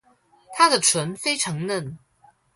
[0.55, 1.99] 她的唇非常嫩